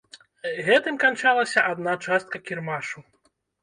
Гэтым 0.69 0.95
канчалася 1.05 1.67
адна 1.75 1.97
частка 2.05 2.45
кірмашу. 2.49 3.09